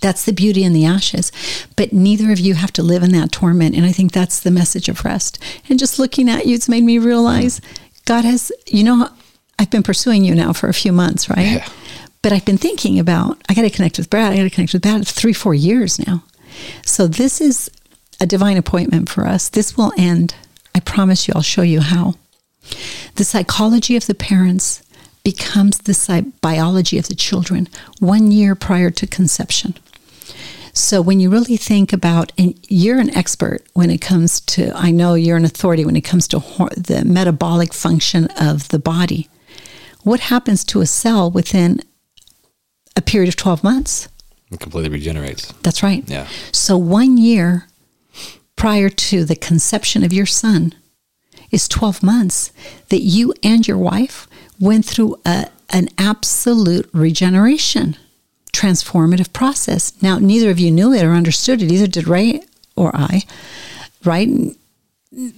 [0.00, 1.32] That's the beauty in the ashes.
[1.76, 3.74] But neither of you have to live in that torment.
[3.74, 5.42] And I think that's the message of rest.
[5.68, 7.60] And just looking at you, it's made me realize
[8.04, 9.08] God has, you know,
[9.58, 11.56] I've been pursuing you now for a few months, right?
[11.56, 11.68] Yeah.
[12.22, 14.32] But I've been thinking about, I got to connect with Brad.
[14.32, 16.22] I got to connect with Brad three, four years now.
[16.84, 17.70] So this is
[18.20, 19.48] a divine appointment for us.
[19.48, 20.34] This will end.
[20.74, 22.14] I promise you, I'll show you how.
[23.16, 24.82] The psychology of the parents
[25.24, 29.74] becomes the biology of the children one year prior to conception.
[30.78, 34.92] So when you really think about, and you're an expert when it comes to, I
[34.92, 39.28] know you're an authority when it comes to the metabolic function of the body.
[40.04, 41.80] What happens to a cell within
[42.94, 44.08] a period of 12 months?
[44.52, 45.52] It completely regenerates.
[45.64, 46.04] That's right.
[46.06, 46.28] Yeah.
[46.52, 47.66] So one year
[48.54, 50.76] prior to the conception of your son
[51.50, 52.52] is 12 months
[52.90, 54.28] that you and your wife
[54.60, 57.96] went through a, an absolute regeneration
[58.58, 59.92] transformative process.
[60.02, 62.42] Now, neither of you knew it or understood it, either did Ray
[62.76, 63.24] or I,
[64.04, 64.28] right?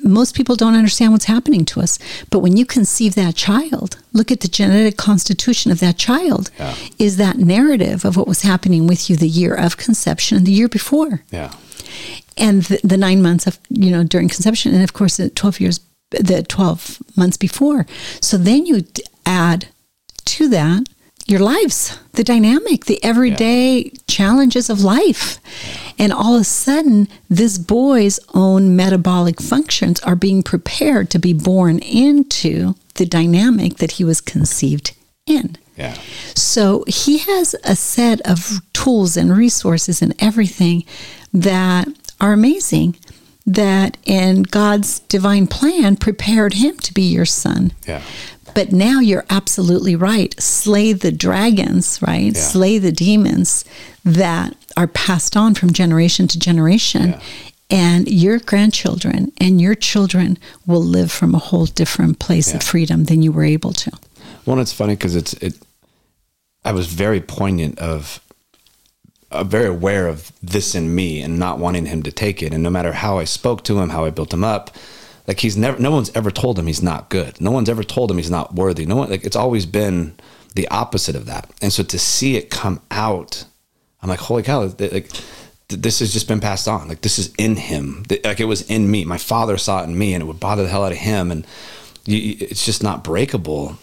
[0.02, 1.98] Most people don't understand what's happening to us.
[2.30, 6.74] But when you conceive that child, look at the genetic constitution of that child, yeah.
[6.98, 10.52] is that narrative of what was happening with you the year of conception and the
[10.52, 11.22] year before.
[11.30, 11.52] Yeah.
[12.36, 15.60] And the, the nine months of, you know, during conception, and of course, the 12
[15.60, 15.80] years,
[16.10, 17.86] the 12 months before.
[18.20, 18.84] So then you
[19.26, 19.68] add
[20.24, 20.88] to that
[21.30, 23.90] your lives, the dynamic, the everyday yeah.
[24.08, 25.38] challenges of life.
[25.98, 31.32] And all of a sudden, this boy's own metabolic functions are being prepared to be
[31.32, 35.56] born into the dynamic that he was conceived in.
[35.76, 35.94] Yeah.
[36.34, 40.84] So he has a set of tools and resources and everything
[41.32, 41.88] that
[42.20, 42.96] are amazing
[43.46, 47.72] that in God's divine plan prepared him to be your son.
[47.86, 48.02] Yeah.
[48.60, 50.38] But now you're absolutely right.
[50.38, 52.34] Slay the dragons, right?
[52.34, 52.42] Yeah.
[52.42, 53.64] Slay the demons
[54.04, 57.08] that are passed on from generation to generation.
[57.08, 57.20] Yeah.
[57.70, 62.56] And your grandchildren and your children will live from a whole different place yeah.
[62.56, 63.92] of freedom than you were able to.
[64.44, 65.54] Well, it's funny because it's it.
[66.62, 68.20] I was very poignant of,
[69.30, 72.52] uh, very aware of this in me and not wanting him to take it.
[72.52, 74.70] And no matter how I spoke to him, how I built him up,
[75.26, 77.40] like he's never, no one's ever told him he's not good.
[77.40, 78.86] No one's ever told him he's not worthy.
[78.86, 80.14] No one, like it's always been
[80.54, 81.50] the opposite of that.
[81.62, 83.44] And so to see it come out,
[84.02, 84.72] I'm like, holy cow!
[84.78, 85.10] Like
[85.68, 86.88] this has just been passed on.
[86.88, 88.04] Like this is in him.
[88.24, 89.04] Like it was in me.
[89.04, 91.30] My father saw it in me, and it would bother the hell out of him.
[91.30, 91.46] And
[92.06, 93.78] you, it's just not breakable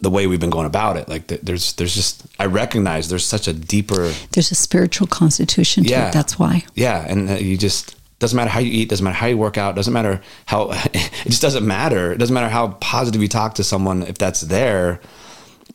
[0.00, 1.08] the way we've been going about it.
[1.08, 4.12] Like there's, there's just, I recognize there's such a deeper.
[4.32, 6.12] There's a spiritual constitution to yeah, it.
[6.12, 6.64] That's why.
[6.74, 9.58] Yeah, and uh, you just doesn't matter how you eat, doesn't matter how you work
[9.58, 12.12] out, doesn't matter how it just doesn't matter.
[12.12, 15.00] It doesn't matter how positive you talk to someone if that's there,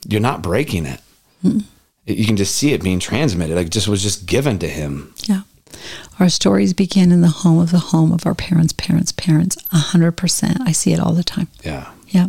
[0.07, 1.01] you're not breaking it.
[1.43, 1.65] Mm.
[2.05, 3.55] You can just see it being transmitted.
[3.55, 5.13] Like it just was just given to him.
[5.27, 5.41] Yeah.
[6.19, 9.57] Our stories begin in the home of the home of our parents, parents, parents.
[9.71, 10.59] A hundred percent.
[10.61, 11.47] I see it all the time.
[11.63, 11.91] Yeah.
[12.07, 12.27] Yeah.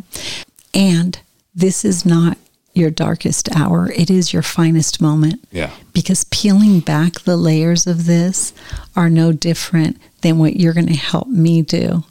[0.75, 1.19] And
[1.55, 2.39] this is not
[2.75, 3.91] your darkest hour.
[3.93, 5.45] It is your finest moment.
[5.51, 5.71] Yeah.
[5.93, 8.53] Because peeling back the layers of this
[8.97, 12.05] are no different than what you're going to help me do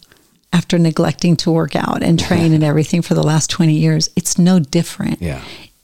[0.54, 4.10] after neglecting to work out and train and everything for the last 20 years.
[4.15, 5.21] It's no different.
[5.21, 5.41] Yeah.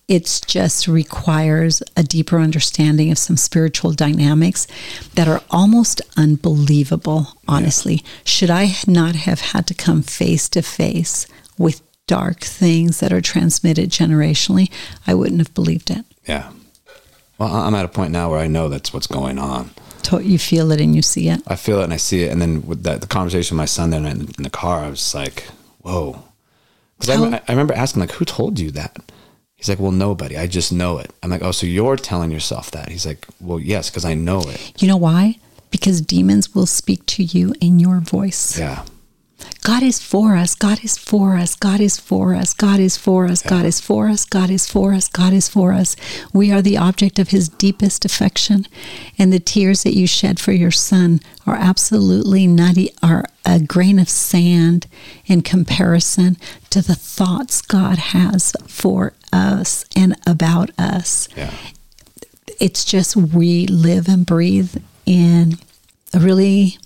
[0.07, 4.65] It's just requires a deeper understanding of some spiritual dynamics
[5.15, 8.03] that are almost unbelievable, honestly.
[8.23, 13.21] Should I not have had to come face to face with dark things that are
[13.21, 14.71] transmitted generationally,
[15.05, 16.05] I wouldn't have believed it.
[16.25, 16.51] Yeah.
[17.37, 19.69] Well, I'm at a point now where I know that's what's going on.
[20.11, 21.41] You feel it and you see it.
[21.47, 22.31] I feel it and I see it.
[22.31, 24.89] And then with that, the conversation with my son that night in the car, I
[24.89, 25.43] was like,
[25.81, 26.23] whoa.
[26.97, 28.97] Because I, I remember asking, like, who told you that?
[29.55, 30.37] He's like, well, nobody.
[30.37, 31.11] I just know it.
[31.21, 32.89] I'm like, oh, so you're telling yourself that?
[32.89, 34.81] He's like, well, yes, because I know it.
[34.81, 35.39] You know why?
[35.71, 38.57] Because demons will speak to you in your voice.
[38.57, 38.85] Yeah.
[39.63, 40.55] God is for us.
[40.55, 41.55] God is for us.
[41.55, 42.53] God is for us.
[42.53, 43.41] God is for us.
[43.43, 44.25] God is for us.
[44.25, 45.07] God is for us.
[45.09, 45.95] God is for us.
[46.33, 48.65] We are the object of his deepest affection.
[49.19, 53.99] And the tears that you shed for your son are absolutely nutty, are a grain
[53.99, 54.87] of sand
[55.25, 56.37] in comparison
[56.69, 61.51] to the thoughts God has for us and about us Yeah.
[62.59, 65.57] it's just we live and breathe in
[66.13, 66.77] a really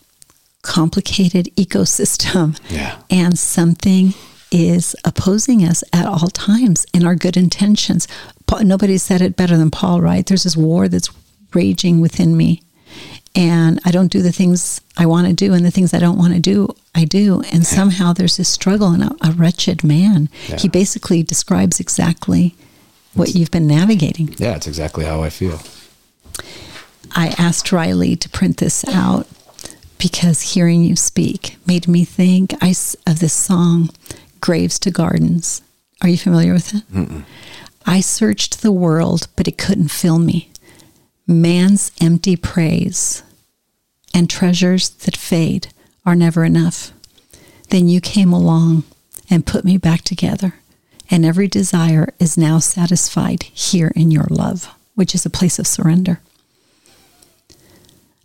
[0.62, 2.98] complicated ecosystem Yeah.
[3.10, 4.14] and something
[4.52, 8.08] is opposing us at all times in our good intentions
[8.48, 11.10] Paul, nobody said it better than paul right there's this war that's
[11.54, 12.62] raging within me
[13.34, 16.18] and i don't do the things i want to do and the things i don't
[16.18, 20.28] want to do i do and somehow there's this struggle and a, a wretched man
[20.50, 20.58] Yeah.
[20.58, 22.56] he basically describes exactly
[23.14, 24.56] what you've been navigating Yeah.
[24.56, 25.60] It's exactly how I feel.
[27.14, 29.28] I asked Riley to print this out
[30.02, 32.74] because hearing you speak made me think I
[33.06, 33.92] of this song,
[34.40, 35.62] Graves to Gardens.
[36.02, 36.84] Are you familiar with it?
[37.86, 40.50] I searched the world, but it couldn't fill me.
[41.28, 43.22] Man's empty praise
[44.12, 45.68] and treasures that fade
[46.04, 46.92] are never enough.
[47.70, 48.84] Then you came along
[49.30, 50.56] and put me back together,
[51.12, 55.68] and every desire is now satisfied here in your love, which is a place of
[55.68, 56.22] surrender.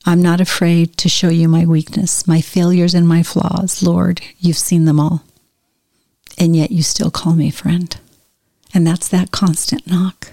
[0.09, 3.83] I'm not afraid to show you my weakness, my failures, and my flaws.
[3.83, 5.25] Lord, you've seen them all.
[6.39, 7.99] And yet you still call me friend.
[8.73, 10.33] And that's that constant knock.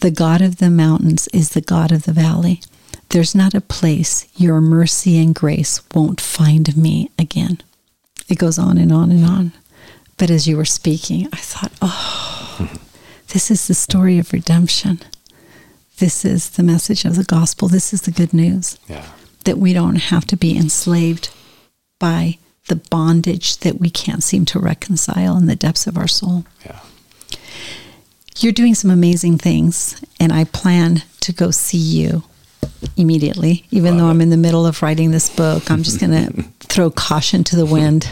[0.00, 2.60] The God of the mountains is the God of the valley.
[3.08, 7.60] There's not a place your mercy and grace won't find me again.
[8.28, 9.52] It goes on and on and on.
[10.16, 12.70] But as you were speaking, I thought, oh,
[13.32, 15.00] this is the story of redemption.
[15.98, 17.68] This is the message of the gospel.
[17.68, 19.06] This is the good news Yeah.
[19.44, 21.30] that we don't have to be enslaved
[21.98, 26.44] by the bondage that we can't seem to reconcile in the depths of our soul.
[26.64, 26.80] Yeah.
[28.38, 32.24] You're doing some amazing things, and I plan to go see you
[32.96, 33.64] immediately.
[33.70, 34.10] Even Love though it.
[34.10, 36.12] I'm in the middle of writing this book, I'm just going
[36.58, 38.06] to throw caution to the wind.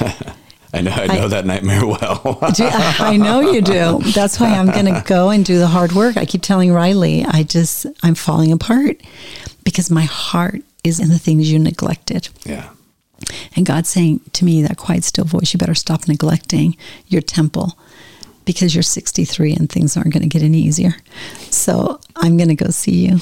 [0.72, 0.90] I know.
[0.90, 2.38] I know that nightmare well.
[2.42, 4.00] I know you do.
[4.12, 6.16] That's why I'm going to go and do the hard work.
[6.16, 9.00] I keep telling Riley, I just, I'm falling apart
[9.64, 12.28] because my heart is in the things you neglected.
[12.44, 12.70] yeah.
[13.56, 16.76] And God's saying to me, that quiet, still voice, you better stop neglecting
[17.08, 17.76] your temple
[18.44, 20.94] because you're 63 and things aren't going to get any easier.
[21.50, 23.18] So I'm going to go see you.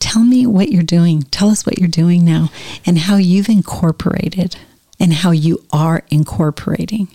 [0.00, 1.22] Tell me what you're doing.
[1.22, 2.50] Tell us what you're doing now
[2.84, 4.56] and how you've incorporated
[5.00, 7.08] and how you are incorporating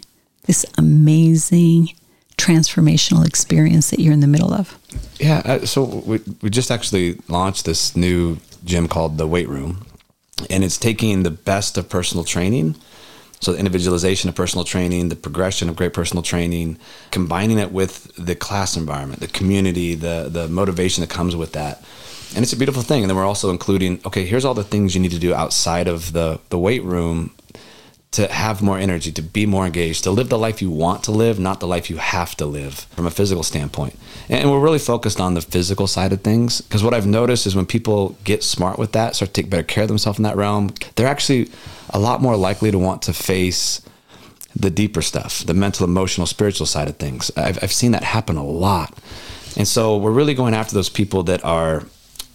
[0.46, 1.89] this amazing
[2.38, 4.78] transformational experience that you're in the middle of.
[5.19, 5.41] Yeah.
[5.46, 9.86] Uh, so we, we just actually launched this new gym called the Weight Room,
[10.50, 12.76] and it's taking the best of personal training.
[13.39, 16.78] So the individualization of personal training, the progression of great personal training,
[17.12, 21.84] combining it with the class environment, the community, the the motivation that comes with that.
[22.36, 23.04] And it's a beautiful thing.
[23.04, 25.89] And then we're also including, okay, here's all the things you need to do outside
[25.89, 27.32] of the the weight room
[28.13, 31.12] to have more energy, to be more engaged, to live the life you want to
[31.12, 33.97] live, not the life you have to live from a physical standpoint.
[34.30, 37.55] And we're really focused on the physical side of things because what I've noticed is
[37.55, 40.38] when people get smart with that, start to take better care of themselves in that
[40.38, 41.49] realm, they're actually
[41.89, 43.82] a lot more likely to want to face
[44.55, 47.32] the deeper stuff, the mental, emotional, spiritual side of things.
[47.36, 48.95] I've, I've seen that happen a lot.
[49.57, 51.84] And so we're really going after those people that are,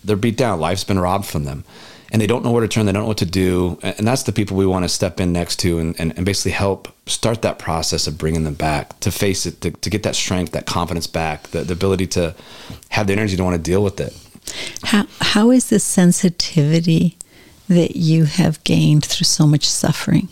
[0.03, 0.59] they're beat down.
[0.59, 1.62] Life's been robbed from them
[2.11, 2.87] and they don't know where to turn.
[2.87, 3.79] They don't know what to do.
[3.83, 6.53] And that's the people we want to step in next to and, and, and basically
[6.53, 10.15] help start that process of bringing them back to face it, to, to get that
[10.15, 12.35] strength, that confidence back, the, the ability to
[12.91, 14.17] have the energy to want to deal with it.
[14.85, 17.19] How, how is the sensitivity
[17.69, 20.29] that you have gained through so much suffering,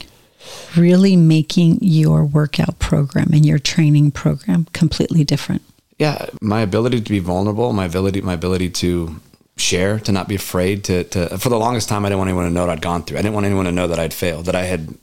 [0.77, 5.63] really making your workout program and your training program completely different.
[5.99, 9.21] Yeah, my ability to be vulnerable, my ability, my ability to
[9.57, 12.45] share, to not be afraid to, to, for the longest time, I didn't want anyone
[12.45, 13.19] to know what I'd gone through.
[13.19, 14.95] I didn't want anyone to know that I'd failed, that I had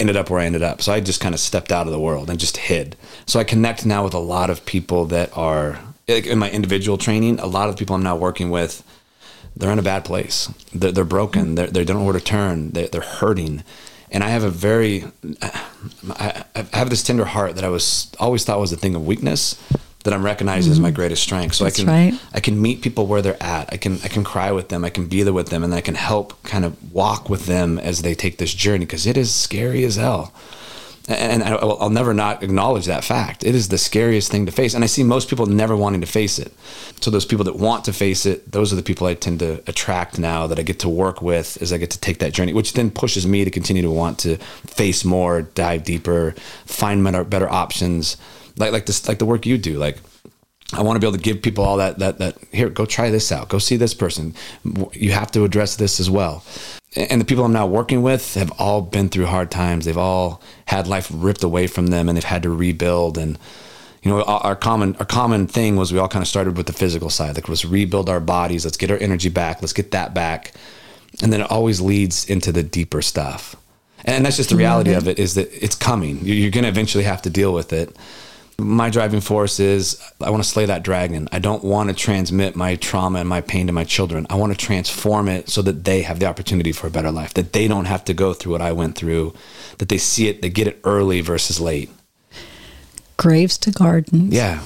[0.00, 0.82] ended up where I ended up.
[0.82, 2.96] So I just kind of stepped out of the world and just hid.
[3.26, 7.38] So I connect now with a lot of people that are in my individual training.
[7.38, 8.82] A lot of people I'm now working with,
[9.56, 10.52] they're in a bad place.
[10.74, 11.54] They're, they're broken.
[11.54, 12.70] They're, they don't know where to turn.
[12.70, 13.62] They're, they're hurting.
[14.10, 15.04] And I have a very,
[16.10, 19.06] I, I have this tender heart that I was always thought was a thing of
[19.06, 19.60] weakness
[20.06, 20.72] that I'm recognizing mm-hmm.
[20.72, 20.96] as my mm-hmm.
[20.96, 21.56] greatest strength.
[21.56, 22.20] So That's I can right.
[22.32, 23.72] I can meet people where they're at.
[23.72, 24.84] I can I can cry with them.
[24.84, 27.78] I can be there with them, and I can help kind of walk with them
[27.78, 30.32] as they take this journey because it is scary as hell.
[31.08, 33.44] And I, will never not acknowledge that fact.
[33.44, 36.06] It is the scariest thing to face, and I see most people never wanting to
[36.06, 36.52] face it.
[37.00, 39.62] So those people that want to face it, those are the people I tend to
[39.68, 42.52] attract now that I get to work with as I get to take that journey,
[42.52, 44.36] which then pushes me to continue to want to
[44.66, 46.34] face more, dive deeper,
[46.64, 48.16] find better, better options
[48.58, 49.98] like like this like the work you do like
[50.72, 53.10] I want to be able to give people all that that that here go try
[53.10, 53.48] this out.
[53.48, 54.34] Go see this person.
[54.92, 56.44] You have to address this as well.
[56.96, 59.84] And the people I'm now working with have all been through hard times.
[59.84, 63.16] They've all had life ripped away from them and they've had to rebuild.
[63.16, 63.38] And
[64.02, 66.72] you know our common our common thing was we all kind of started with the
[66.72, 70.14] physical side like let's rebuild our bodies let's get our energy back let's get that
[70.14, 70.52] back.
[71.22, 73.54] And then it always leads into the deeper stuff.
[74.04, 76.20] And that's just the reality of it is that it's coming.
[76.22, 77.96] You're going to eventually have to deal with it
[78.58, 81.28] my driving force is I want to slay that dragon.
[81.30, 84.26] I don't want to transmit my trauma and my pain to my children.
[84.30, 87.34] I want to transform it so that they have the opportunity for a better life,
[87.34, 89.34] that they don't have to go through what I went through,
[89.78, 91.90] that they see it, they get it early versus late.
[93.18, 94.32] Graves to Gardens.
[94.32, 94.62] Yeah.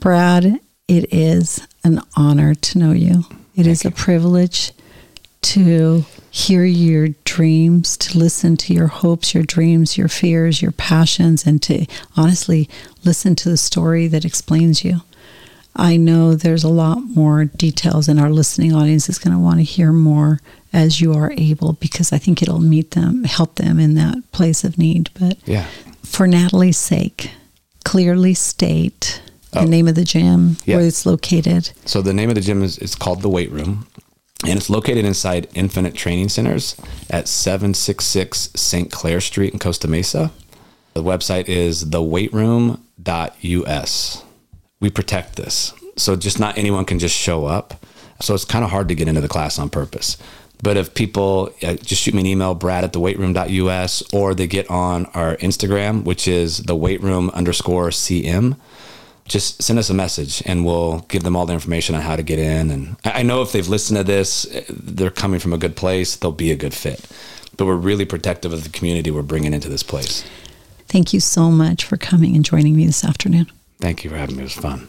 [0.00, 3.24] Brad, it is an honor to know you.
[3.54, 3.88] It Thank is you.
[3.88, 4.72] a privilege
[5.42, 11.46] to hear your dreams, to listen to your hopes, your dreams, your fears, your passions,
[11.46, 12.68] and to honestly
[13.04, 15.00] listen to the story that explains you.
[15.76, 19.58] I know there's a lot more details, and our listening audience is going to want
[19.58, 20.40] to hear more
[20.72, 24.64] as you are able because I think it'll meet them, help them in that place
[24.64, 25.10] of need.
[25.18, 25.66] But yeah.
[26.02, 27.30] for Natalie's sake,
[27.84, 29.22] clearly state
[29.52, 29.64] the oh.
[29.64, 30.76] name of the gym, yeah.
[30.76, 31.70] where it's located.
[31.86, 33.86] So the name of the gym is it's called the Weight Room
[34.46, 36.76] and it's located inside Infinite Training Centers
[37.10, 38.92] at 766 St.
[38.92, 40.30] Clair Street in Costa Mesa.
[40.94, 44.24] The website is theweightroom.us.
[44.80, 45.74] We protect this.
[45.96, 47.84] So just not anyone can just show up.
[48.20, 50.16] So it's kind of hard to get into the class on purpose.
[50.62, 54.70] But if people uh, just shoot me an email, brad at theweightroom.us, or they get
[54.70, 58.56] on our Instagram, which is the weightroom underscore CM,
[59.28, 62.22] just send us a message and we'll give them all the information on how to
[62.22, 62.70] get in.
[62.70, 66.32] And I know if they've listened to this, they're coming from a good place, they'll
[66.32, 67.06] be a good fit.
[67.56, 70.24] But we're really protective of the community we're bringing into this place.
[70.86, 73.50] Thank you so much for coming and joining me this afternoon.
[73.78, 74.42] Thank you for having me.
[74.42, 74.88] It was fun.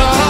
[0.00, 0.29] of